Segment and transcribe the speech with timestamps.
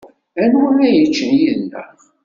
[0.43, 1.89] Anwa ara yeččen yid-neɣ?